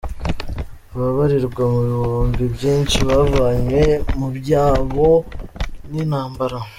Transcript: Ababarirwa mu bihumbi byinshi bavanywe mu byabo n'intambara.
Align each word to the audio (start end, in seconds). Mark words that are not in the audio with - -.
Ababarirwa 0.93 1.63
mu 1.73 1.79
bihumbi 1.89 2.43
byinshi 2.55 2.97
bavanywe 3.09 3.83
mu 4.19 4.27
byabo 4.37 5.07
n'intambara. 5.89 6.57